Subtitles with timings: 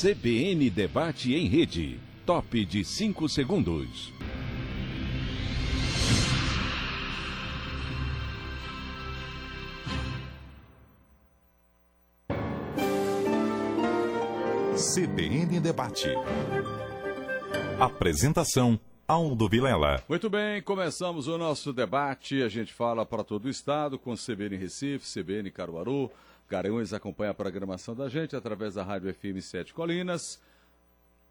[0.00, 2.00] CBN Debate em Rede.
[2.24, 4.10] Top de 5 segundos.
[14.94, 16.08] CBN Debate.
[17.78, 20.02] Apresentação Aldo Vilela.
[20.08, 22.42] Muito bem, começamos o nosso debate.
[22.42, 26.10] A gente fala para todo o estado com CBN Recife, CBN Caruaru.
[26.50, 30.42] Garanhuns acompanha a programação da gente através da Rádio FM Sete Colinas.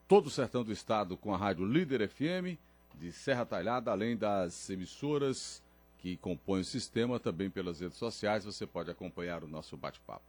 [0.07, 2.57] Todo o sertão do estado com a Rádio Líder FM
[2.95, 5.61] de Serra Talhada, além das emissoras
[5.97, 10.23] que compõem o sistema, também pelas redes sociais, você pode acompanhar o nosso bate-papo.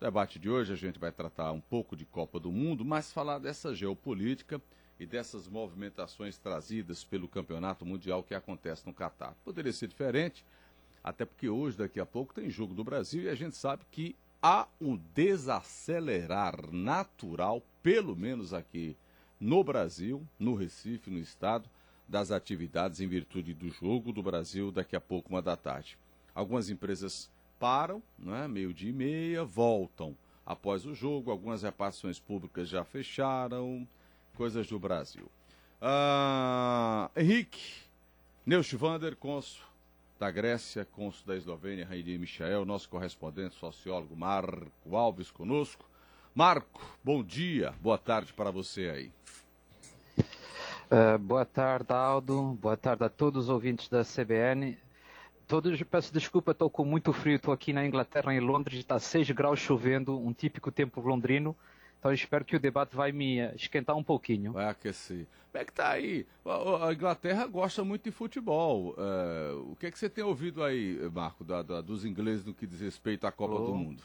[0.00, 3.12] No debate de hoje a gente vai tratar um pouco de Copa do Mundo, mas
[3.12, 4.62] falar dessa geopolítica
[5.00, 9.34] e dessas movimentações trazidas pelo Campeonato Mundial que acontece no Catar.
[9.44, 10.44] Poderia ser diferente,
[11.04, 14.16] até porque hoje, daqui a pouco, tem jogo do Brasil e a gente sabe que
[14.42, 18.96] há um desacelerar natural, pelo menos aqui
[19.38, 21.68] no Brasil, no Recife, no estado,
[22.08, 25.98] das atividades em virtude do jogo do Brasil daqui a pouco, uma da tarde.
[26.34, 27.30] Algumas empresas
[27.60, 33.86] param, né, meio-dia e meia, voltam após o jogo, algumas repartições públicas já fecharam,
[34.34, 35.30] coisas do Brasil.
[35.80, 37.82] Ah, Henrique
[38.46, 39.73] Neuschwander, cônsul
[40.24, 45.84] da Grécia, cônsul da Eslovênia, Raidi Michael, nosso correspondente sociólogo Marco Alves conosco.
[46.34, 49.12] Marco, bom dia, boa tarde para você aí.
[50.90, 52.56] Uh, boa tarde, Aldo.
[52.58, 54.78] Boa tarde a todos os ouvintes da CBN.
[55.46, 57.36] Todos, peço desculpa, estou com muito frio.
[57.36, 61.54] Estou aqui na Inglaterra, em Londres, está 6 graus chovendo, um típico tempo londrino.
[62.04, 64.52] Então espero que o debate vai me esquentar um pouquinho.
[64.52, 65.26] Vai aquecer.
[65.50, 66.26] Como é que tá aí?
[66.86, 68.94] A Inglaterra gosta muito de futebol.
[68.98, 72.52] É, o que é que você tem ouvido aí, Marco, da, da, dos ingleses no
[72.52, 73.66] que diz respeito à Copa oh.
[73.68, 74.02] do Mundo?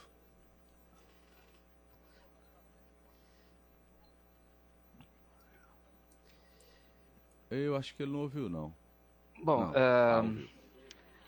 [7.52, 8.74] Eu acho que ele não ouviu, não.
[9.44, 10.26] Bom, não.
[10.26, 10.48] Uh,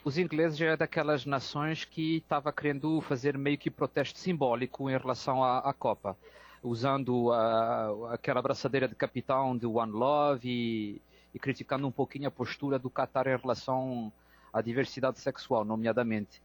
[0.05, 4.97] os ingleses já é daquelas nações que estava querendo fazer meio que protesto simbólico em
[4.97, 6.17] relação à, à Copa,
[6.63, 11.01] usando a, aquela abraçadeira de capitão de One Love e,
[11.33, 14.11] e criticando um pouquinho a postura do Qatar em relação
[14.53, 16.41] à diversidade sexual, nomeadamente.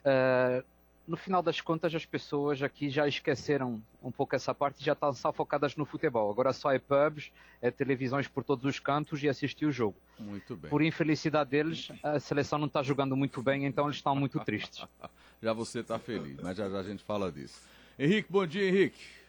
[0.00, 0.64] Uh,
[1.06, 4.94] no final das contas, as pessoas aqui já esqueceram um pouco essa parte e já
[4.94, 6.30] estão só focadas no futebol.
[6.30, 9.96] Agora só é pubs, é televisões por todos os cantos e assistir o jogo.
[10.18, 10.70] Muito bem.
[10.70, 14.86] Por infelicidade deles, a seleção não está jogando muito bem, então eles estão muito tristes.
[15.42, 17.60] já você está feliz, mas já, já a gente fala disso.
[17.98, 19.23] Henrique, bom dia, Henrique.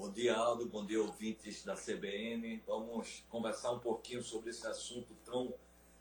[0.00, 0.64] Bom dia, Aldo.
[0.64, 2.62] Bom dia, ouvintes da CBN.
[2.66, 5.52] Vamos conversar um pouquinho sobre esse assunto tão,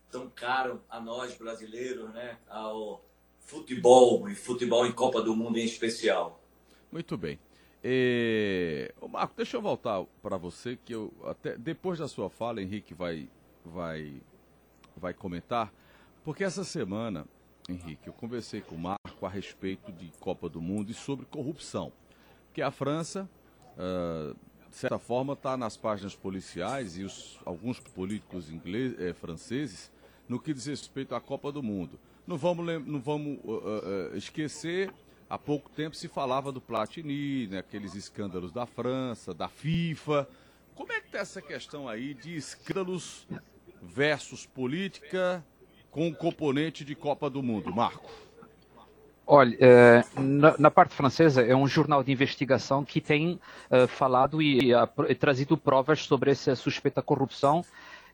[0.10, 2.40] tão caro a nós brasileiros, né?
[2.48, 3.04] Ao
[3.42, 6.42] futebol e futebol em Copa do Mundo em especial.
[6.90, 7.38] Muito bem.
[7.84, 8.90] E...
[9.02, 12.94] Ô Marco, deixa eu voltar para você que eu até depois da sua fala, Henrique
[12.94, 13.30] vai
[13.66, 14.22] vai
[14.96, 15.74] vai comentar,
[16.24, 17.28] porque essa semana,
[17.68, 21.92] Henrique, eu conversei com o Marco a respeito de Copa do Mundo e sobre corrupção,
[22.54, 23.30] que a França
[24.70, 29.92] de certa forma está nas páginas policiais e os, alguns políticos ingleses, eh, franceses
[30.28, 32.00] no que diz respeito à Copa do Mundo.
[32.28, 34.94] Não vamos, não vamos uh, uh, esquecer,
[35.28, 40.30] há pouco tempo se falava do Platini, né, aqueles escândalos da França, da FIFA.
[40.76, 43.28] Como é que está essa questão aí de escândalos
[43.82, 45.44] versus política
[45.90, 47.74] com componente de Copa do Mundo?
[47.74, 48.29] Marco.
[49.32, 50.04] Olha, eh,
[50.58, 54.72] na, parte francesa é um jornal de investigação que tem uh, falado e,
[55.20, 57.64] trazido provas sobre essa suspeita corrupção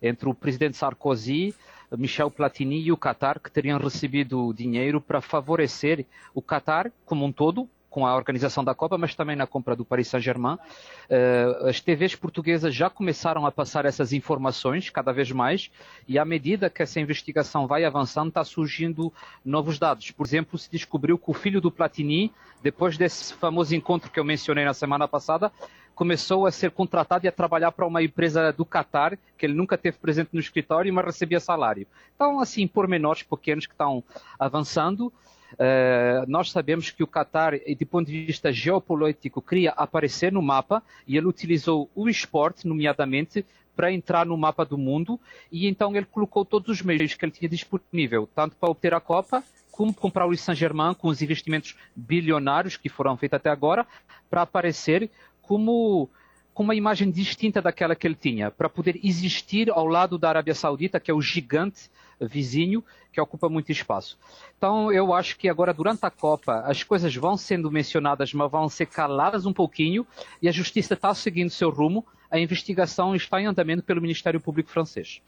[0.02, 1.54] entre o presidente Sarkozy,
[1.96, 7.32] Michel Platini e o Qatar, que teriam recebido dinheiro para favorecer o Qatar como um
[7.32, 10.56] todo, com a organização da Copa, mas também na compra do Paris Saint-Germain.
[10.56, 15.70] Uh, as TVs portuguesas já começaram a passar essas informações cada vez mais
[16.06, 19.10] e à medida que essa investigação vai avançando, está surgindo
[19.42, 20.10] novos dados.
[20.10, 22.30] Por exemplo, se descobriu que o filho do Platini,
[22.62, 25.50] depois desse famoso encontro que eu mencionei na semana passada,
[25.94, 29.78] começou a ser contratado e a trabalhar para uma empresa do Qatar, que ele nunca
[29.78, 31.86] teve presente no escritório, mas recebia salário.
[32.14, 34.04] Então, assim, pormenores pequenos que estão
[34.38, 35.10] avançando.
[35.52, 40.82] Uh, nós sabemos que o Qatar, de ponto de vista geopolítico, queria aparecer no mapa
[41.06, 43.44] e ele utilizou o esporte, nomeadamente,
[43.76, 45.20] para entrar no mapa do mundo
[45.52, 49.00] e então ele colocou todos os meios que ele tinha disponível, tanto para obter a
[49.00, 53.86] Copa, como comprar o Saint-Germain com os investimentos bilionários que foram feitos até agora,
[54.30, 55.10] para aparecer
[55.42, 56.08] como
[56.54, 60.54] com uma imagem distinta daquela que ele tinha, para poder existir ao lado da Arábia
[60.54, 61.90] Saudita, que é o gigante
[62.20, 62.82] vizinho
[63.12, 64.18] que ocupa muito espaço.
[64.56, 68.68] Então, eu acho que agora, durante a Copa, as coisas vão sendo mencionadas, mas vão
[68.68, 70.06] ser caladas um pouquinho,
[70.40, 72.04] e a justiça está seguindo seu rumo.
[72.30, 75.20] A investigação está em andamento pelo Ministério Público francês.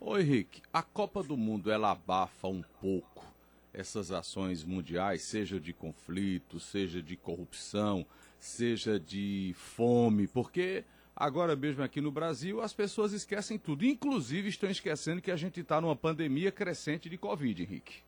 [0.00, 3.24] Oi, Henrique, a Copa do Mundo ela abafa um pouco
[3.72, 8.06] essas ações mundiais, seja de conflito, seja de corrupção,
[8.38, 10.84] seja de fome, porque
[11.16, 15.60] agora mesmo aqui no Brasil as pessoas esquecem tudo, inclusive estão esquecendo que a gente
[15.60, 18.04] está numa pandemia crescente de Covid, Henrique.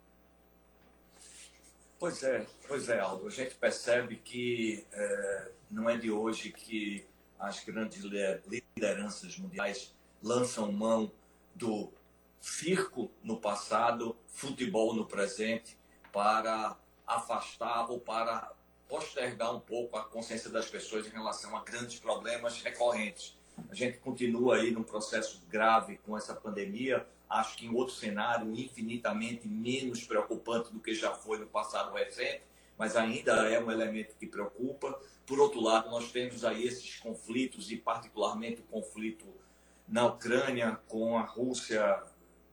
[1.98, 3.26] Pois é, pois é, Aldo.
[3.26, 7.04] A gente percebe que é, não é de hoje que
[7.38, 11.10] as grandes lideranças mundiais lançam mão
[11.54, 11.90] do
[12.40, 15.76] circo no passado, futebol no presente,
[16.12, 16.76] para
[17.06, 18.52] afastar ou para
[18.88, 23.36] postergar um pouco a consciência das pessoas em relação a grandes problemas recorrentes.
[23.70, 28.50] A gente continua aí num processo grave com essa pandemia, acho que em outro cenário
[28.52, 32.42] infinitamente menos preocupante do que já foi no passado recente,
[32.78, 34.98] mas ainda é um elemento que preocupa.
[35.26, 39.26] Por outro lado, nós temos aí esses conflitos e particularmente o conflito
[39.86, 42.02] na Ucrânia com a Rússia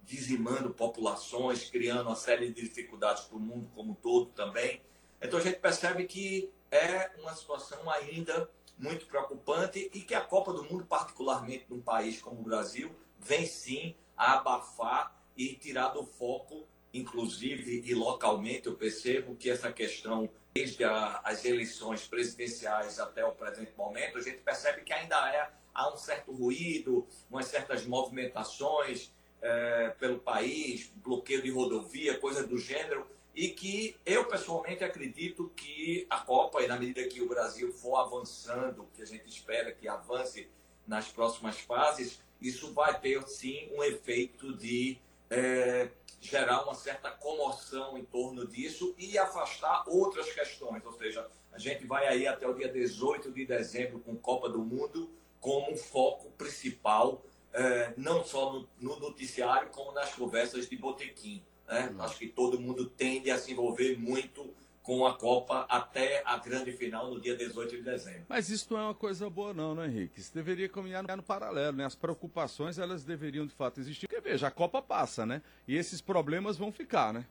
[0.03, 4.81] dizimando populações, criando uma série de dificuldades para o mundo como um todo também.
[5.25, 10.53] Então a gente percebe que é uma situação ainda muito preocupante e que a Copa
[10.53, 16.05] do Mundo, particularmente num país como o Brasil, vem sim a abafar e tirar do
[16.05, 23.25] foco, inclusive e localmente, eu percebo que essa questão, desde a, as eleições presidenciais até
[23.25, 27.85] o presente momento, a gente percebe que ainda é, há um certo ruído, umas certas
[27.85, 29.11] movimentações
[29.41, 36.07] é, pelo país, bloqueio de rodovia, coisa do gênero, e que eu pessoalmente acredito que
[36.09, 39.87] a Copa, e na medida que o Brasil for avançando, que a gente espera que
[39.87, 40.47] avance
[40.87, 44.97] nas próximas fases, isso vai ter sim um efeito de
[45.29, 45.89] é,
[46.21, 50.85] gerar uma certa comoção em torno disso e afastar outras questões.
[50.85, 54.59] Ou seja, a gente vai aí até o dia 18 de dezembro com Copa do
[54.59, 55.09] Mundo
[55.41, 57.21] como um foco principal,
[57.53, 61.43] é, não só no, no noticiário, como nas conversas de botequim.
[61.67, 61.93] Né?
[61.99, 64.53] Acho que todo mundo tende a se envolver muito
[64.85, 68.25] com a Copa até a grande final no dia 18 de dezembro.
[68.29, 70.19] Mas isso não é uma coisa boa não, né, Henrique?
[70.19, 71.85] Isso deveria caminhar no paralelo, né?
[71.85, 74.07] As preocupações, elas deveriam de fato existir.
[74.07, 75.41] Porque, veja, a Copa passa, né?
[75.67, 77.25] E esses problemas vão ficar, né?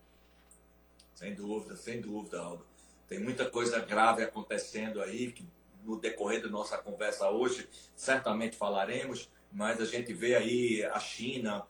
[1.14, 2.66] Sem dúvida, sem dúvida, Aldo.
[3.08, 5.46] Tem muita coisa grave acontecendo aí, que
[5.84, 11.64] no decorrer da nossa conversa hoje, certamente falaremos, mas a gente vê aí a China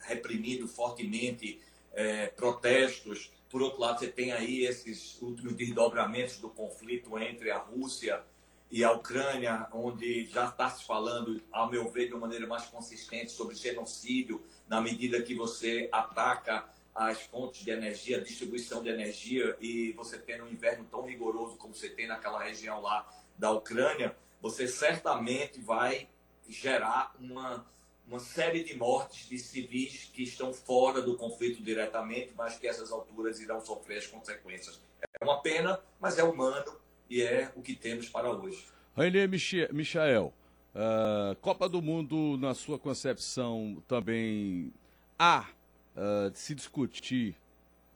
[0.00, 1.58] reprimindo fortemente
[1.92, 3.30] é, protestos.
[3.48, 8.22] Por outro lado, você tem aí esses últimos desdobramentos do conflito entre a Rússia
[8.70, 12.66] e a Ucrânia, onde já está se falando, ao meu ver, de uma maneira mais
[12.66, 18.88] consistente sobre genocídio, na medida que você ataca as fontes de energia, a distribuição de
[18.88, 23.50] energia, e você tem um inverno tão rigoroso como você tem naquela região lá da
[23.50, 26.08] Ucrânia, você certamente vai
[26.48, 27.66] gerar uma
[28.10, 32.90] uma série de mortes de civis que estão fora do conflito diretamente, mas que essas
[32.90, 34.80] alturas irão sofrer as consequências.
[35.20, 36.76] É uma pena, mas é humano
[37.08, 38.66] e é o que temos para hoje.
[38.96, 39.30] Rainer
[39.72, 40.34] Michael,
[40.74, 44.72] uh, Copa do Mundo, na sua concepção, também
[45.16, 45.48] há
[45.96, 47.36] uh, de se discutir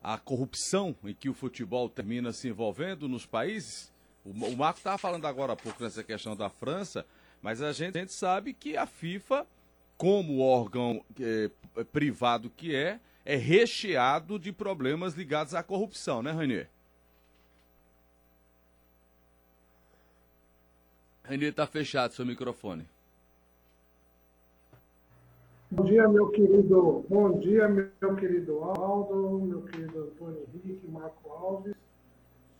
[0.00, 3.92] a corrupção em que o futebol termina se envolvendo nos países?
[4.24, 7.04] O, o Marco estava falando agora há pouco nessa questão da França,
[7.42, 9.44] mas a gente, a gente sabe que a FIFA
[9.96, 11.50] como órgão é,
[11.92, 16.68] privado que é, é recheado de problemas ligados à corrupção, né, Rainier?
[21.24, 22.86] Rainier, está fechado seu microfone.
[25.70, 27.04] Bom dia, meu querido.
[27.08, 31.74] Bom dia, meu querido Aldo, meu querido Antônio Henrique, Marco Alves.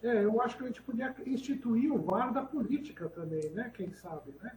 [0.03, 3.71] É, eu acho que a gente podia instituir o VAR da política também, né?
[3.75, 4.57] Quem sabe, né?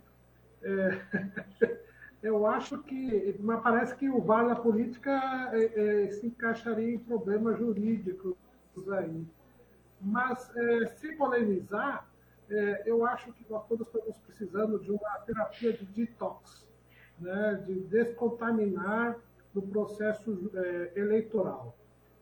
[0.63, 1.77] É...
[2.21, 5.11] eu acho que, mas parece que o VAR da política
[5.53, 8.35] é, é, se encaixaria em problemas jurídicos
[8.91, 9.25] aí.
[10.01, 12.07] Mas, é, se polemizar,
[12.49, 16.67] é, eu acho que nós todos estamos precisando de uma terapia de detox,
[17.19, 19.17] né, de descontaminar
[19.53, 21.75] no processo é, eleitoral.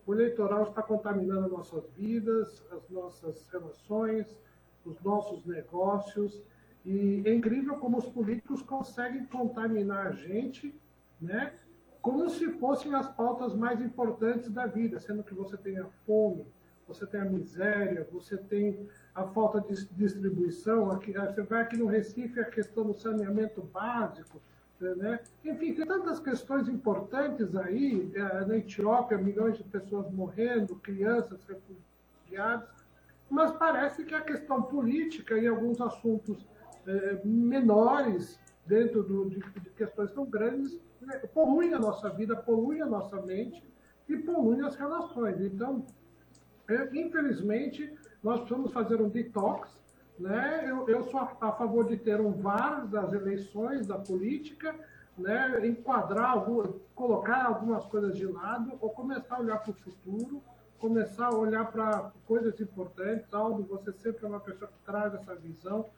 [0.06, 4.38] O eleitoral está contaminando nossas vidas, as nossas relações,
[4.86, 6.44] os nossos negócios,
[6.86, 10.74] e é incrível como os políticos conseguem contaminar a gente,
[11.20, 11.54] né?
[12.00, 16.46] Como se fossem as pautas mais importantes da vida, sendo que você tem a fome,
[16.88, 20.92] você tem a miséria, você tem a falta de distribuição.
[20.92, 24.40] Aqui, você vai aqui no Recife, a questão do saneamento básico,
[24.80, 25.20] Né?
[25.44, 32.70] Enfim, tem tantas questões importantes aí, é, na Etiópia, milhões de pessoas morrendo, crianças refugiadas,
[33.28, 36.46] mas parece que a questão política e alguns assuntos
[36.88, 42.82] é, menores, dentro do, de, de, questões tão grandes, né, poluem a nossa vida, poluem
[42.82, 43.64] a nossa mente
[44.10, 45.40] e poluem as relações.
[45.42, 45.86] Então,
[46.68, 49.76] é, infelizmente, nós precisamos fazer um detox
[50.20, 50.66] né?
[50.68, 54.76] Eu, eu sou a, a, favor de ter um VAR das eleições, da política,
[55.18, 55.68] né?
[55.68, 56.64] enquadrar, algum,
[56.94, 60.42] colocar algumas coisas de lado, ou começar a olhar para o futuro,
[60.80, 63.34] começar a olhar para coisas importantes.
[63.34, 65.90] Aldo, você sempre é uma pessoa que traz essa visão,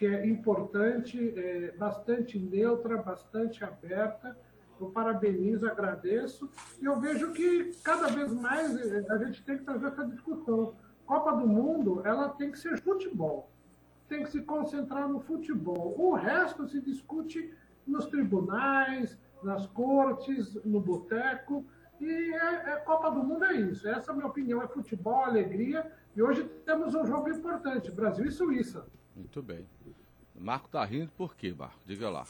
[0.00, 4.34] que é importante, é, bastante neutra, bastante aberta.
[4.80, 6.50] Eu parabenizo, agradeço.
[6.80, 10.74] E eu vejo que cada vez mais é, a gente tem que trazer essa discussão
[11.04, 13.50] Copa do Mundo, ela tem que ser futebol.
[14.08, 15.94] Tem que se concentrar no futebol.
[15.98, 17.52] O resto se discute
[17.86, 21.66] nos tribunais, nas cortes, no boteco.
[22.00, 23.86] E é, é, Copa do Mundo é isso.
[23.86, 24.62] Essa é a minha opinião.
[24.62, 25.92] É futebol, alegria.
[26.16, 28.86] E hoje temos um jogo importante, Brasil e Suíça.
[29.14, 29.66] Muito bem.
[30.34, 31.76] Marco tá rindo por quê, Marco?
[31.86, 32.24] Diga lá.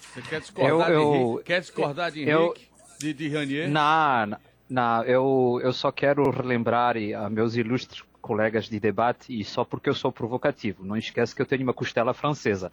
[0.00, 1.44] Você quer discordar eu, de Henrique?
[1.44, 2.32] Quer discordar de Henrique?
[2.32, 2.54] Eu,
[2.98, 3.68] de, de Ranier?
[3.68, 9.64] Não, não, eu, eu só quero relembrar a meus ilustres colegas de debate, e só
[9.64, 12.70] porque eu sou provocativo, não esquece que eu tenho uma costela francesa.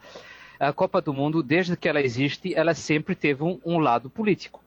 [0.59, 4.63] A Copa do Mundo, desde que ela existe, ela sempre teve um, um lado político.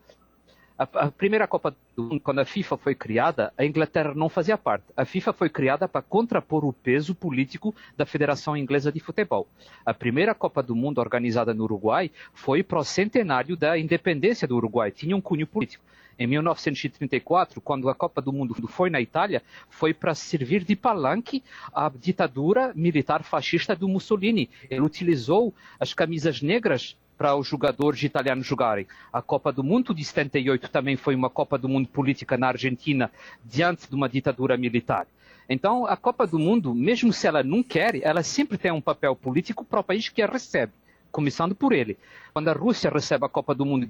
[0.83, 4.57] A, a, primeira Copa do Mundo, quando a FIFA foi criada, a Inglaterra não fazia
[4.57, 4.83] parte.
[4.97, 9.47] A FIFA foi criada para contrapor o peso político da Federação Inglesa de Futebol.
[9.85, 14.57] A primeira Copa do Mundo organizada no Uruguai foi para o centenário da independência do
[14.57, 14.91] Uruguai.
[14.91, 15.85] Tinha um cunho político.
[16.19, 21.41] Em 1934, quando a Copa do Mundo foi na Itália, foi para servir de palanque
[21.73, 24.49] à ditadura militar fascista do Mussolini.
[24.69, 28.85] Ele utilizou as camisas negras para os jogadores italianos jogarem.
[29.11, 33.09] A Copa do Mundo de 78 também foi uma Copa do Mundo política na Argentina,
[33.45, 35.07] diante de uma ditadura militar.
[35.47, 39.15] Então, a Copa do Mundo, mesmo se ela não quer, ela sempre tem um papel
[39.15, 40.73] político para o país que a recebe,
[41.13, 41.97] começando por ele.
[42.33, 43.89] Quando a Rússia recebe a Copa do Mundo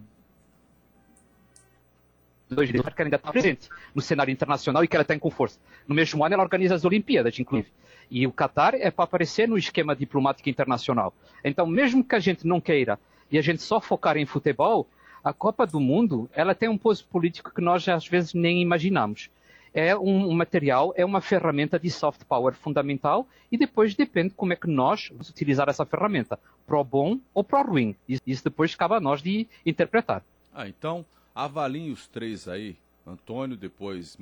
[2.53, 5.57] dois que ela ainda está presente no cenário internacional e que ela tem com força.
[5.87, 7.71] No mesmo ano ela organiza as Olimpíadas, inclusive.
[8.11, 11.15] E o Qatar é para aparecer no esquema diplomático internacional.
[11.43, 12.99] Então, mesmo que a gente não queira
[13.33, 14.87] e a gente só focar em futebol,
[15.23, 19.31] a Copa do Mundo ela tem um posto político que nós às vezes nem imaginamos.
[19.73, 24.55] É um, material, é uma ferramenta de soft power fundamental e depois depende como é
[24.55, 26.37] que nós vamos utilizar essa ferramenta,
[26.67, 27.95] para o bom ou para o ruim.
[28.07, 30.23] Isso depois cabe a nós de interpretar.
[30.53, 34.15] Ah, então Avaliem os três aí, Antônio, depois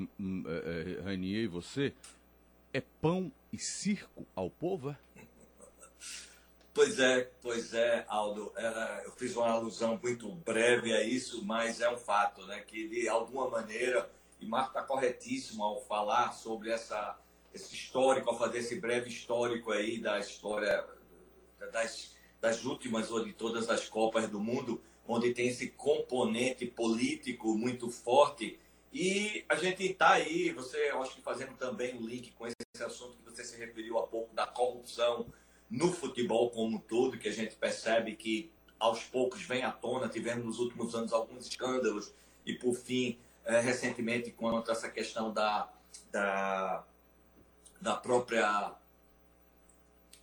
[0.48, 1.94] é, é, Ranier e você.
[2.72, 4.96] É pão e circo ao povo, é?
[6.74, 8.54] Pois é, pois é, Aldo.
[8.56, 12.62] É, eu fiz uma alusão muito breve a isso, mas é um fato, né?
[12.62, 14.10] Que de alguma maneira,
[14.40, 17.20] e Marco está corretíssimo ao falar sobre essa,
[17.54, 20.86] esse histórico, ao fazer esse breve histórico aí da história
[21.74, 27.58] das, das últimas ou de todas as Copas do Mundo onde tem esse componente político
[27.58, 28.58] muito forte.
[28.94, 32.84] E a gente está aí, você, eu acho que fazendo também um link com esse
[32.84, 35.26] assunto que você se referiu há pouco, da corrupção
[35.72, 40.10] no futebol como um todo, que a gente percebe que aos poucos vem à tona.
[40.10, 42.14] Tivemos nos últimos anos alguns escândalos
[42.46, 45.72] e, por fim, é, recentemente, quanto a essa questão da,
[46.12, 46.86] da,
[47.80, 48.76] da própria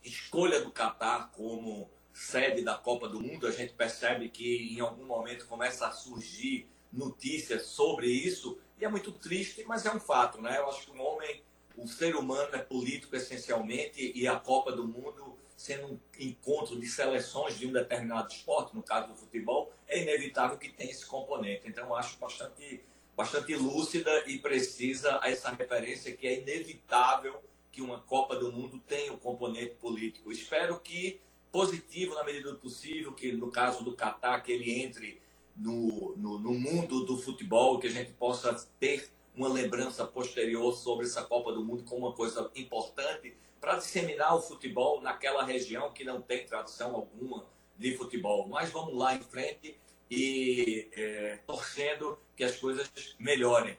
[0.05, 5.07] escolha do Catar como sede da Copa do Mundo, a gente percebe que em algum
[5.07, 10.40] momento começa a surgir notícias sobre isso, e é muito triste, mas é um fato,
[10.40, 10.59] né?
[10.59, 11.43] Eu acho que o homem,
[11.76, 16.87] o ser humano é político essencialmente, e a Copa do Mundo, sendo um encontro de
[16.87, 21.62] seleções de um determinado esporte, no caso do futebol, é inevitável que tenha esse componente.
[21.67, 22.81] Então, eu acho bastante,
[23.17, 29.12] bastante lúcida e precisa essa referência que é inevitável que uma Copa do Mundo tenha
[29.12, 30.31] um componente político.
[30.31, 35.21] Espero que positivo na medida do possível, que no caso do Catar, que ele entre
[35.57, 41.07] no, no, no, mundo do futebol, que a gente possa ter uma lembrança posterior sobre
[41.07, 46.05] essa Copa do Mundo como uma coisa importante para disseminar o futebol naquela região que
[46.05, 47.47] não tem tradição alguma
[47.77, 48.49] de futebol.
[48.49, 49.79] Mas vamos lá em frente
[50.11, 53.79] e é, torcendo que as coisas melhorem.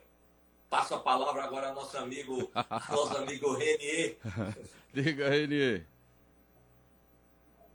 [0.68, 2.50] Passo a palavra agora ao nosso amigo,
[2.88, 4.18] nosso amigo Renier.
[4.94, 5.86] Diga, Renier.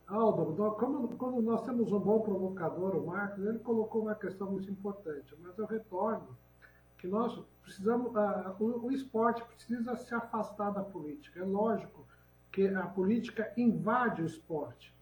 [0.08, 4.70] Aldo, como, como nós temos um bom provocador, o Marcos, ele colocou uma questão muito
[4.70, 6.38] importante, mas eu retorno
[6.98, 8.12] que nós precisamos,
[8.60, 11.40] o, o, esporte precisa se afastar da política.
[11.40, 12.06] É lógico
[12.52, 14.94] que a política invade o esporte,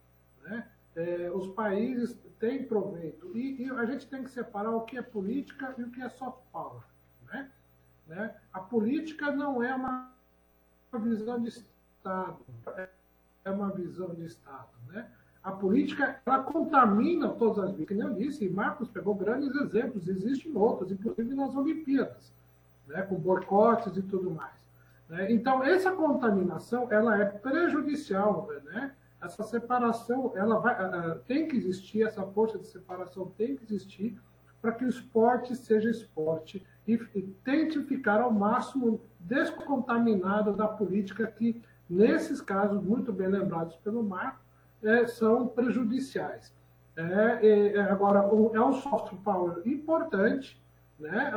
[0.42, 0.68] né?
[0.96, 3.38] é, os países têm proveito.
[3.38, 6.10] E, e, a gente tem que separar o que é política e o que é
[6.10, 6.82] soft power.
[7.26, 7.52] Né?
[8.08, 8.36] Né?
[8.52, 10.12] A política não é uma
[10.94, 12.40] visão de Estado,
[13.44, 14.70] é uma visão de Estado.
[15.44, 17.98] A política, ela contamina todas as vidas.
[17.98, 22.32] Como eu disse, Marcos pegou grandes exemplos, existem outros, inclusive nas Olimpíadas,
[22.88, 23.02] né?
[23.02, 24.54] com boicotes e tudo mais.
[25.10, 25.32] Né?
[25.34, 28.94] Então, essa contaminação, ela é prejudicial, né?
[29.22, 34.18] essa separação ela vai, uh, tem que existir, essa força de separação tem que existir
[34.62, 41.28] para que o esporte seja esporte e, e, tente ficar ao máximo descontaminado da política
[41.28, 44.40] que, nesses casos, muito bem lembrados pelo Marco,
[44.84, 46.54] é, são prejudiciais.
[46.96, 50.62] É, é, agora, é um soft power importante,
[51.00, 51.34] né,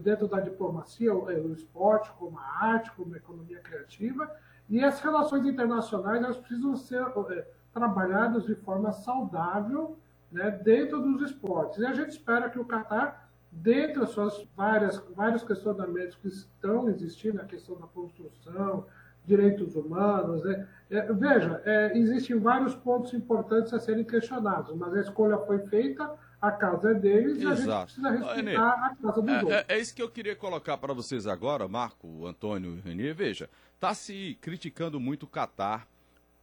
[0.00, 4.30] dentro da diplomacia, o, o esporte, como a arte, como a economia criativa,
[4.68, 9.98] e as relações internacionais elas precisam ser é, trabalhadas de forma saudável
[10.30, 11.78] né, dentro dos esportes.
[11.78, 16.88] E a gente espera que o Catar, dentro das suas várias, vários questionamentos que estão
[16.88, 18.86] existindo, a questão da construção,
[19.24, 25.00] direitos humanos, né, é, veja, é, existem vários pontos importantes a serem questionados, mas a
[25.00, 27.48] escolha foi feita, a casa é deles Exato.
[27.48, 29.52] e a gente precisa respeitar a casa dos é, outros.
[29.52, 33.12] É, é, isso que eu queria colocar para vocês agora, Marco, Antônio e Renê.
[33.12, 33.48] Veja,
[33.82, 35.88] Está se criticando muito o Catar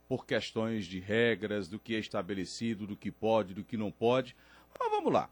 [0.10, 4.36] por questões de regras, do que é estabelecido, do que pode, do que não pode.
[4.78, 5.30] Mas vamos lá.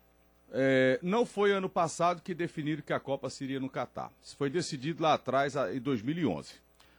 [0.49, 4.09] É, não foi ano passado que definiram que a Copa seria no Catar.
[4.23, 6.53] Isso foi decidido lá atrás, em 2011.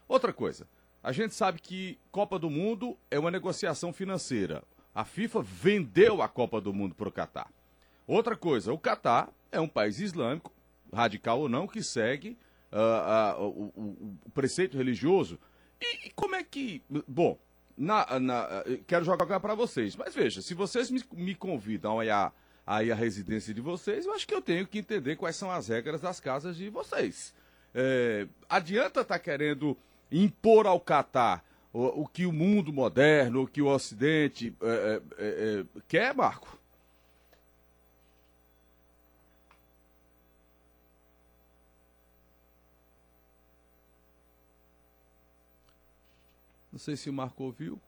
[0.09, 0.67] Outra coisa,
[1.03, 4.65] a gente sabe que Copa do Mundo é uma negociação financeira.
[4.95, 7.53] A FIFA vendeu a Copa do Mundo para o Catar.
[8.07, 10.53] Outra coisa, o Catar é um país islâmico,
[10.93, 12.39] radical ou não, que segue
[12.73, 15.39] uh, uh, o, o, preceito religioso.
[15.81, 16.83] E, e, como é que.
[17.07, 17.39] Bom,
[17.77, 22.33] na, na, quero jogar para vocês, mas veja, se vocês me, me convidam aí a,
[22.67, 25.69] aí a residência de vocês, eu acho que eu tenho que entender quais são as
[25.69, 27.35] regras das casas de vocês.
[27.75, 29.77] É, adianta estar tá querendo
[30.11, 35.03] impor ao Catar o, o, que o mundo moderno, o que o Ocidente é, é,
[35.19, 36.59] é, é quer, Marco?
[46.73, 47.81] Não sei se o Marco ouviu.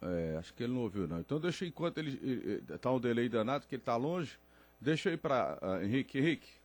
[0.00, 1.18] É, acho que ele não ouviu, não.
[1.18, 2.62] Então deixa enquanto ele.
[2.72, 4.38] Está um delay danado, que ele está longe.
[4.80, 6.18] Deixa aí para uh, Henrique.
[6.18, 6.63] Henrique.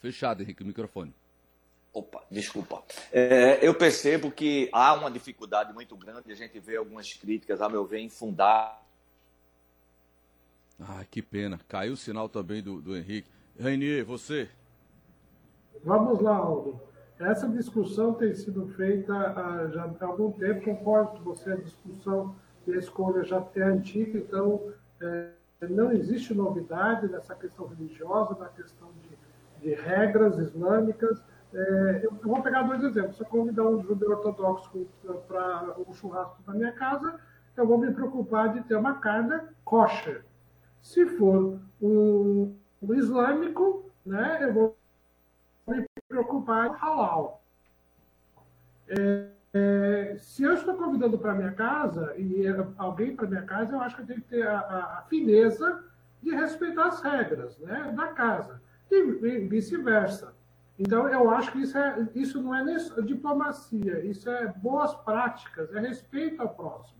[0.00, 1.14] Fechado, Henrique, o microfone.
[1.92, 2.82] Opa, desculpa.
[3.10, 6.30] É, eu percebo que há uma dificuldade muito grande.
[6.30, 8.76] A gente vê algumas críticas, a meu ver, infundadas.
[10.78, 11.58] Ah, que pena.
[11.68, 13.30] Caiu o sinal também do, do Henrique.
[13.58, 14.50] Renier, você?
[15.82, 16.80] Vamos lá, Aldo.
[17.18, 22.36] Essa discussão tem sido feita há, já há algum tempo, concordo com você, a discussão
[22.66, 25.30] e a escolha já é antiga, então é,
[25.62, 29.15] não existe novidade nessa questão religiosa, na questão de,
[29.60, 31.22] de regras islâmicas.
[31.52, 33.16] É, eu, vou pegar dois exemplos.
[33.16, 34.86] Se eu convidar um judeu ortodoxo
[35.26, 37.18] para um churrasco na minha casa,
[37.56, 40.24] eu vou me preocupar de ter uma carne kosher.
[40.82, 44.76] Se for um, um islâmico, né, eu vou
[45.66, 47.42] me preocupar com halal.
[48.88, 52.44] É, é, se eu estou convidando para minha casa e
[52.76, 55.82] alguém para minha casa, eu acho que eu tenho que ter a, a, a fineza
[56.22, 60.34] de respeitar as regras né, da casa e, vice-versa.
[60.78, 65.72] Então, eu acho que isso, é, isso não é nem diplomacia, isso é boas práticas,
[65.74, 66.96] é respeito ao próximo.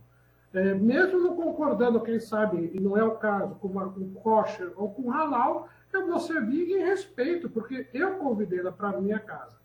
[0.53, 4.71] É, mesmo não concordando, quem sabe, e não é o caso, com, uma, com kosher
[4.75, 9.57] ou com halal, eu vou servir em respeito, porque eu convidei ela para minha casa.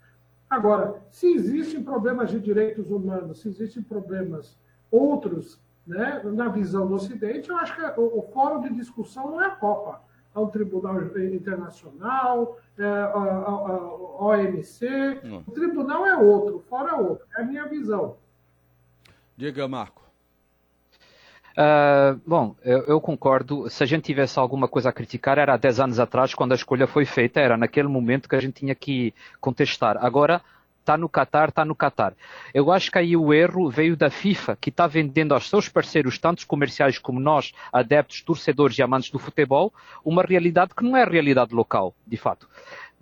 [0.50, 4.58] Agora, se existem problemas de direitos humanos, se existem problemas
[4.90, 9.40] outros né, na visão do Ocidente, eu acho que o, o fórum de discussão não
[9.40, 10.02] é a Copa.
[10.34, 14.88] Um tribunal internacional, é a, a, a OMC.
[15.24, 15.42] Hum.
[15.46, 17.26] O tribunal é outro, é outro.
[17.36, 18.16] É a minha visão.
[19.36, 20.02] Diga, Marco.
[21.52, 23.68] Uh, bom, eu, eu, concordo.
[23.68, 26.54] Se a gente tivesse alguma coisa a criticar, era há 10 anos atrás, quando a
[26.54, 30.02] escolha foi feita, era naquele momento que a gente tinha que contestar.
[30.02, 30.40] Agora,
[30.82, 32.14] está no Qatar, está no Qatar.
[32.52, 36.18] Eu acho que aí o erro veio da FIFA, que está vendendo aos seus parceiros,
[36.18, 39.72] tanto comerciais como nós, adeptos, torcedores e amantes do futebol,
[40.04, 42.48] uma realidade que não é a realidade local, de fato.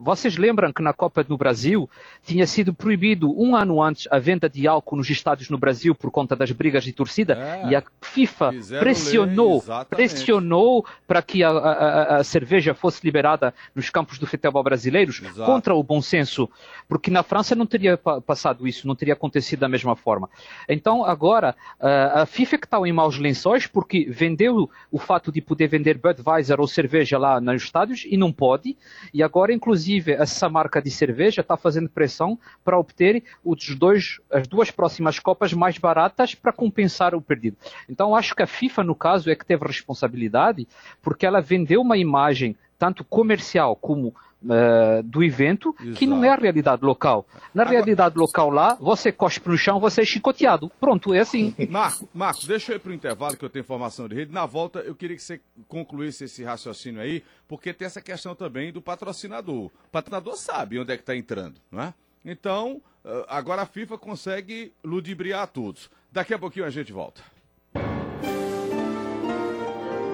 [0.03, 1.89] Vocês lembram que na Copa no Brasil
[2.25, 6.11] tinha sido proibido um ano antes a venda de álcool nos estádios no Brasil por
[6.11, 12.17] conta das brigas de torcida é, e a FIFA pressionou, pressionou para que a, a,
[12.17, 15.45] a, cerveja fosse liberada nos campos do futebol brasileiros Exato.
[15.45, 16.49] contra o bom senso,
[16.89, 20.31] porque na França não teria passado isso, não teria acontecido da mesma forma.
[20.67, 25.69] Então agora a FIFA que está em maus lençóis porque vendeu o fato de poder
[25.69, 28.79] vender Budweiser ou cerveja lá nos estádios e não pode
[29.13, 34.21] e agora inclusive Inclusive, essa marca de cerveja está fazendo pressão para obter os dois,
[34.31, 37.57] as duas próximas copas mais baratas para compensar o perdido.
[37.89, 40.69] Então, acho que a FIFA, no caso, é que teve responsabilidade,
[41.03, 45.97] porque ela vendeu uma imagem tanto comercial como uh, do evento, Exato.
[45.97, 47.27] que não é a realidade local.
[47.55, 47.77] Na Agora...
[47.77, 50.71] realidade local lá, você cospe no chão, você é chicoteado.
[50.81, 51.55] Pronto, é assim.
[51.71, 54.33] Marco, Marco, deixa eu ir para o intervalo, que eu tenho informação de rede.
[54.33, 58.73] Na volta, eu queria que você concluísse esse raciocínio aí, porque tem essa questão também
[58.73, 59.67] do patrocinador.
[59.67, 61.95] O patrocinador sabe onde é que está entrando, não é?
[62.25, 65.91] Então, eh, agora a FIFA consegue ludibriar todos.
[66.13, 67.23] Daqui a pouquinho a gente volta.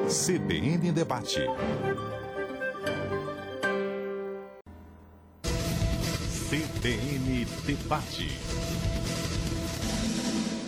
[0.09, 1.41] CBN Debate.
[6.87, 8.29] CBN Debate.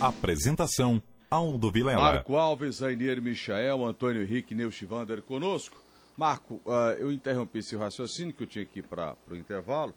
[0.01, 1.01] Apresentação:
[1.31, 2.01] Aldo Vilela.
[2.01, 5.81] Marco Alves, Rainier Michael, Antônio Henrique Neuschwander conosco.
[6.17, 9.95] Marco, uh, eu interrompi esse raciocínio que eu tinha aqui para o intervalo,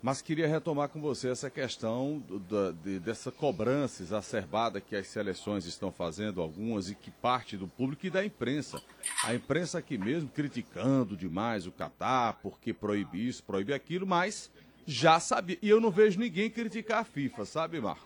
[0.00, 5.66] mas queria retomar com você essa questão da, de, dessa cobrança exacerbada que as seleções
[5.66, 8.80] estão fazendo, algumas, e que parte do público e da imprensa.
[9.24, 14.48] A imprensa aqui mesmo criticando demais o Catar, porque proíbe isso, proíbe aquilo, mas
[14.90, 15.56] já sabia.
[15.62, 18.04] E eu não vejo ninguém criticar a FIFA, sabe, Marco?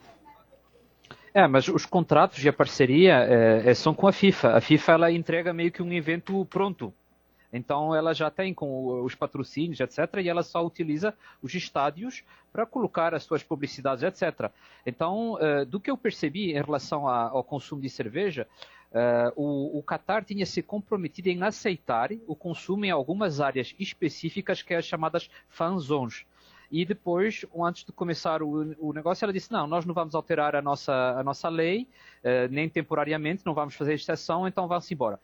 [1.32, 4.56] É, mas os contratos de parceria é, é, são com a FIFA.
[4.56, 6.92] A FIFA ela entrega meio que um evento pronto.
[7.52, 9.98] Então ela já tem com os patrocínios, etc.
[10.22, 14.50] E ela só utiliza os estádios para colocar as suas publicidades, etc.
[14.84, 18.46] Então, uh, do que eu percebi em relação a, ao consumo de cerveja,
[19.34, 24.72] o, o Qatar tinha se comprometido em aceitar o consumo em algumas áreas específicas, que
[24.72, 26.24] é as chamadas fan zones.
[26.70, 30.56] E depois, antes de começar o, o, negócio, ela disse: não, nós não vamos alterar
[30.56, 31.88] a nossa, a nossa lei,
[32.22, 35.20] uh, nem temporariamente, não vamos fazer exceção, então vão-se embora.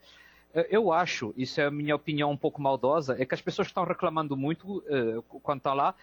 [0.53, 3.67] Uh, eu acho, isso é a minha opinião um pouco maldosa, é que as pessoas
[3.67, 5.95] estão reclamando muito uh, quando estão lá,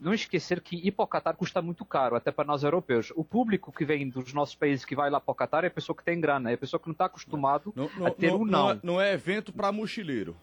[0.00, 3.12] não esquecer que ir para o Qatar custa muito caro, até para nós europeus.
[3.14, 5.70] O público que vem dos nossos países que vai lá para o Qatar é a
[5.70, 8.30] pessoa que tem grana, é a pessoa que não está acostumado não, não, a ter
[8.30, 8.50] não, um não.
[8.50, 10.34] Não é, não é evento para mochileiro.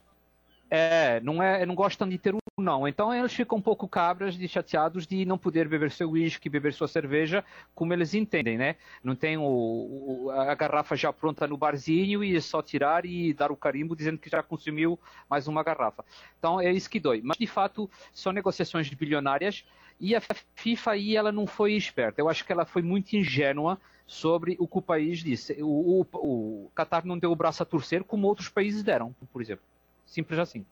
[0.70, 2.88] É, não, é, não gostam de ter um não.
[2.88, 6.74] Então eles ficam um pouco cabras e chateados de não poder beber seu uísque, beber
[6.74, 8.76] sua cerveja, como eles entendem, né?
[9.04, 13.34] Não tem o, o, a garrafa já pronta no barzinho e é só tirar e
[13.34, 15.00] dar o carimbo dizendo que já consumiu
[15.30, 16.04] mais uma garrafa.
[16.40, 17.22] Então é isso que dói.
[17.24, 19.64] Mas de fato são negociações bilionárias
[20.00, 20.22] e a
[20.56, 22.20] FIFA aí ela não foi esperta.
[22.20, 25.62] Eu acho que ela foi muito ingênua sobre o que o país disse.
[25.62, 29.42] O, o, o Qatar não deu o braço a torcer como outros países deram, por
[29.42, 29.64] exemplo.
[30.08, 30.66] Simples assim.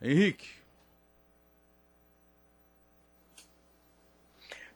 [0.00, 0.48] Henrique.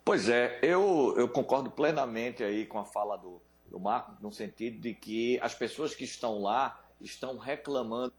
[0.05, 4.81] Pois é, eu, eu concordo plenamente aí com a fala do, do Marco, no sentido
[4.81, 8.13] de que as pessoas que estão lá estão reclamando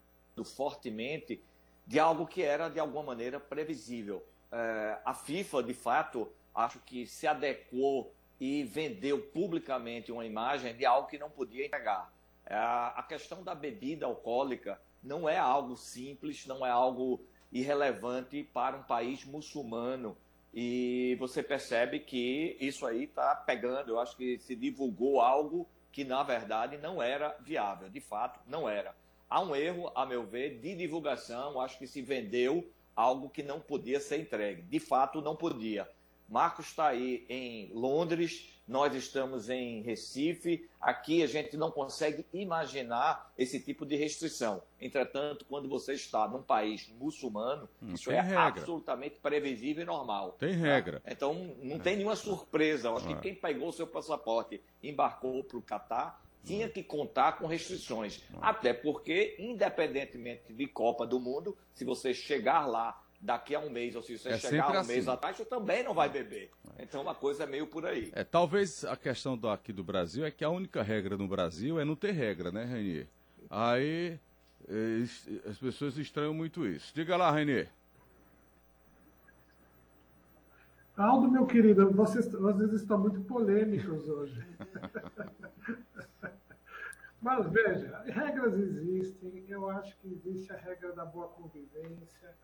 [0.55, 1.43] fortemente
[1.85, 4.25] de algo que era, de alguma maneira, previsível.
[4.49, 10.85] É, a FIFA, de fato, acho que se adequou e vendeu publicamente uma imagem de
[10.85, 12.13] algo que não podia entregar.
[12.45, 18.77] É, a questão da bebida alcoólica não é algo simples, não é algo irrelevante para
[18.77, 20.17] um país muçulmano.
[20.53, 23.89] E você percebe que isso aí está pegando.
[23.89, 27.89] Eu acho que se divulgou algo que, na verdade, não era viável.
[27.89, 28.95] De fato, não era.
[29.29, 31.59] Há um erro, a meu ver, de divulgação.
[31.59, 34.61] Acho que se vendeu algo que não podia ser entregue.
[34.61, 35.89] De fato, não podia.
[36.29, 40.69] Marcos está aí em Londres, nós estamos em Recife.
[40.79, 44.61] Aqui a gente não consegue imaginar esse tipo de restrição.
[44.79, 48.43] Entretanto, quando você está num país muçulmano, hum, isso é regra.
[48.43, 50.35] absolutamente previsível e normal.
[50.39, 50.99] Tem regra.
[51.01, 51.11] Tá?
[51.11, 51.79] Então, não é.
[51.79, 52.87] tem nenhuma surpresa.
[52.87, 53.19] Eu acho que é.
[53.19, 58.21] quem pegou o seu passaporte e embarcou para o Catar tinha que contar com restrições.
[58.41, 63.95] Até porque, independentemente de Copa do Mundo, se você chegar lá daqui a um mês,
[63.95, 64.91] ou se você é chegar um assim.
[64.91, 66.51] mês atrás, você também não vai beber.
[66.77, 68.11] Então uma coisa é meio por aí.
[68.13, 71.79] É, talvez a questão do, aqui do Brasil é que a única regra no Brasil
[71.79, 73.07] é não ter regra, né, Renier?
[73.49, 74.19] Aí
[74.67, 76.93] é, as pessoas estranham muito isso.
[76.93, 77.69] Diga lá, Renier.
[80.97, 84.45] Aldo, meu querido, vocês às vezes estão muito polêmicos hoje.
[87.19, 92.35] Mas veja, regras existem, eu acho que existe a regra da boa convivência,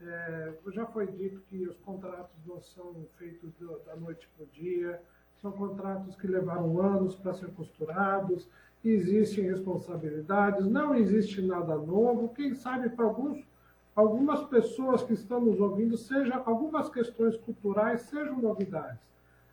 [0.00, 3.50] É, já foi dito que os contratos não são feitos
[3.86, 5.00] da noite para o dia,
[5.40, 8.46] são contratos que levaram anos para ser costurados,
[8.84, 12.28] existem responsabilidades, não existe nada novo.
[12.34, 13.44] Quem sabe para alguns,
[13.94, 19.00] algumas pessoas que estão nos ouvindo, seja algumas questões culturais sejam novidades.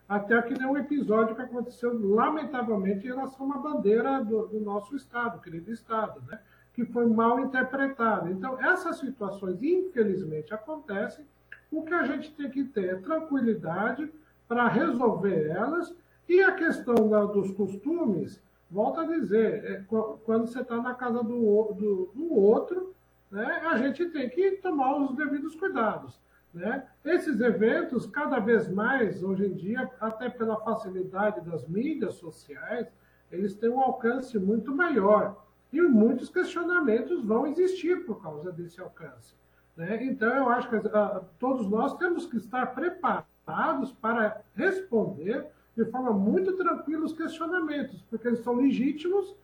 [0.07, 4.59] Até que nem um episódio que aconteceu, lamentavelmente, em relação a uma bandeira do, do
[4.59, 6.39] nosso Estado, querido Estado, né?
[6.73, 8.31] Que foi mal interpretado.
[8.31, 11.25] Então, essas situações, infelizmente, acontecem.
[11.71, 14.11] O que a gente tem que ter é tranquilidade
[14.47, 15.95] para resolver elas.
[16.27, 19.83] E a questão da, dos costumes, volto a dizer, é,
[20.23, 22.93] quando você está na casa do, do, do outro,
[23.31, 26.19] né, a gente tem que tomar os devidos cuidados.
[26.53, 26.85] Né?
[27.03, 32.87] Esses eventos, cada vez mais, hoje em dia, até pela facilidade das mídias sociais,
[33.31, 35.42] eles têm um alcance muito maior.
[35.73, 39.33] E muitos questionamentos vão existir por causa desse alcance.
[39.75, 40.05] Né?
[40.05, 46.13] Então, eu acho que uh, todos nós temos que estar preparados para responder de forma
[46.13, 49.35] muito tranquila os questionamentos, porque eles são legítimos.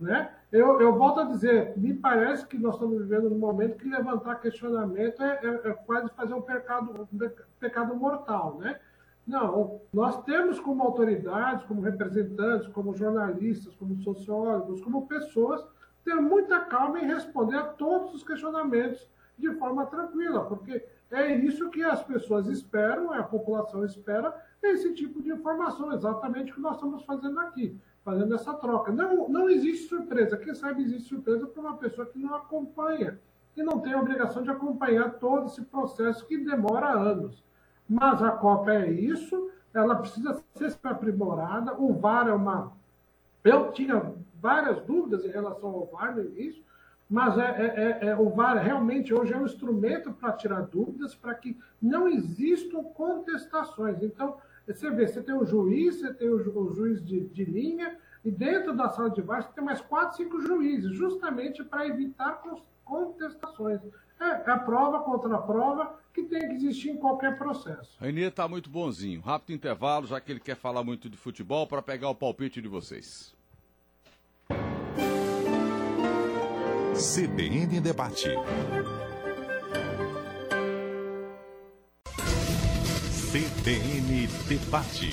[0.00, 0.32] Né?
[0.50, 4.36] Eu, eu volto a dizer, me parece que nós estamos vivendo num momento que levantar
[4.36, 8.58] questionamento é, é, é quase fazer um pecado, um pecado mortal.
[8.58, 8.80] Né?
[9.26, 15.66] Não, nós temos como autoridades, como representantes, como jornalistas, como sociólogos, como pessoas,
[16.04, 19.08] ter muita calma em responder a todos os questionamentos
[19.38, 25.22] de forma tranquila, porque é isso que as pessoas esperam, a população espera, esse tipo
[25.22, 28.92] de informação, exatamente o que nós estamos fazendo aqui, fazendo essa troca.
[28.92, 30.36] Não, não existe surpresa.
[30.36, 33.18] Quem sabe existe surpresa para uma pessoa que não acompanha
[33.56, 37.43] e não tem a obrigação de acompanhar todo esse processo que demora anos.
[37.88, 41.74] Mas a Copa é isso, ela precisa ser aprimorada.
[41.74, 42.72] O VAR é uma.
[43.42, 46.62] Eu tinha várias dúvidas em relação ao VAR no início,
[47.08, 51.14] mas é, é, é, é o VAR realmente hoje é um instrumento para tirar dúvidas,
[51.14, 54.02] para que não existam contestações.
[54.02, 57.44] Então, você vê, você tem o juiz, você tem o, ju, o juiz de, de,
[57.44, 61.86] linha, e dentro da sala de VAR você tem mais quatro, cinco juízes, justamente para
[61.86, 62.42] evitar
[62.84, 63.80] contestações.
[64.18, 67.96] É, é prova contra a prova que tem que existir em qualquer processo.
[68.00, 69.20] Rainier está muito bonzinho.
[69.20, 72.68] Rápido intervalo, já que ele quer falar muito de futebol, para pegar o palpite de
[72.68, 73.34] vocês.
[76.94, 78.28] CBN Debate.
[83.32, 85.10] CBN Debate.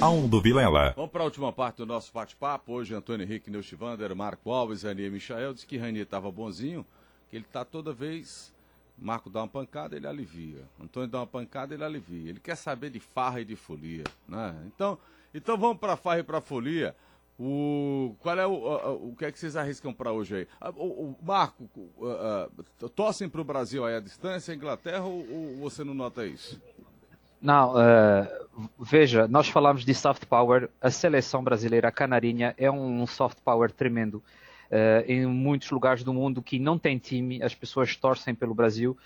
[0.00, 0.92] Aldo Vilela.
[0.96, 2.72] Vamos para a última parte do nosso bate-papo.
[2.72, 5.54] Hoje, Antônio Henrique Neustivander, Marco Alves, Ranier Michael.
[5.54, 6.84] Diz que Ranier estava bonzinho,
[7.30, 8.55] que ele está toda vez.
[8.98, 10.64] Marco dá uma pancada, ele alivia.
[10.82, 12.30] Antônio dá uma pancada, ele alivia.
[12.30, 14.04] Ele quer saber de farra e de folia.
[14.26, 14.54] Né?
[14.66, 14.98] Então,
[15.34, 16.94] então vamos para farra e para folia.
[17.38, 20.72] O, qual é o, o, o que é que vocês arriscam para hoje aí?
[20.74, 21.64] O, o Marco,
[21.98, 26.58] uh, torcem para o Brasil aí à distância, Inglaterra, ou, ou, você não nota isso?
[27.42, 33.06] Não, uh, veja, nós falamos de soft power, a seleção brasileira, a Canarinha, é um
[33.06, 34.22] soft power tremendo.
[34.70, 38.96] Uh, em muitos lugares do mundo que não tem time, as pessoas torcem pelo Brasil.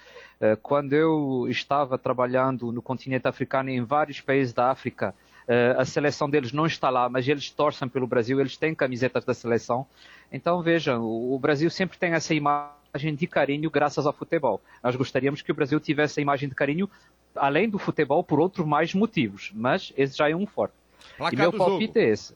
[0.40, 5.14] Uh, quando eu estava trabalhando no continente africano, em vários países da África,
[5.50, 9.24] Uh, a seleção deles não está lá, mas eles torcem pelo Brasil, eles têm camisetas
[9.24, 9.84] da seleção.
[10.30, 14.60] Então vejam, o, o Brasil sempre tem essa imagem de carinho graças ao futebol.
[14.80, 16.88] Nós gostaríamos que o Brasil tivesse a imagem de carinho
[17.34, 20.74] além do futebol por outros mais motivos, mas esse já é um forte.
[21.16, 21.98] Placar e meu palpite jogo.
[21.98, 22.34] é esse.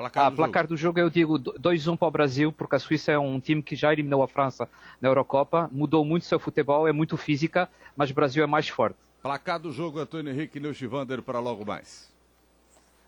[0.00, 0.68] Placar, ah, do, placar jogo.
[0.68, 3.76] do jogo eu digo 2-1 para o Brasil, porque a Suíça é um time que
[3.76, 4.66] já eliminou a França
[4.98, 8.96] na Eurocopa, mudou muito seu futebol, é muito física, mas o Brasil é mais forte.
[9.22, 12.10] Placar do jogo, Antônio Henrique Neuchivander para logo mais.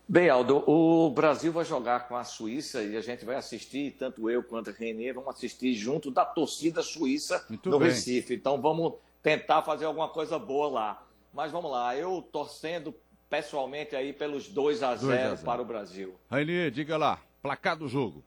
[0.07, 4.29] Bem, Aldo, o Brasil vai jogar com a Suíça e a gente vai assistir, tanto
[4.29, 7.89] eu quanto a Renê, vamos assistir junto da torcida suíça Muito no bem.
[7.89, 8.35] Recife.
[8.35, 11.07] Então vamos tentar fazer alguma coisa boa lá.
[11.33, 12.95] Mas vamos lá, eu torcendo
[13.33, 16.15] pessoalmente aí pelos 2 a 0 para o Brasil.
[16.31, 18.23] Renê, diga lá, placar do jogo.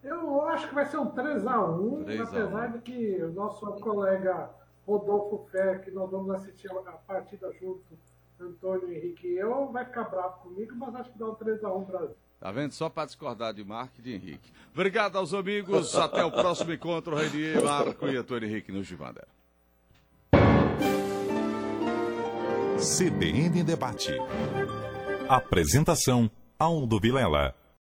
[0.00, 4.50] Eu acho que vai ser um 3x1, apesar de que o nosso colega
[4.86, 7.82] Rodolfo Fé, que nós vamos assistir a partida junto
[8.40, 12.16] Antônio Henrique e eu, vai ficar bravo comigo, mas acho que dá um 3x1 Brasil.
[12.38, 12.70] Tá vendo?
[12.70, 14.52] Só para discordar de Marco e de Henrique.
[14.72, 15.96] Obrigado aos amigos.
[15.96, 17.16] Até o próximo encontro.
[17.16, 19.26] Renier, Marco e Antônio Henrique no Givander.
[22.78, 24.12] CBN Debate.
[25.28, 27.52] Apresentação: Aldo Vilela.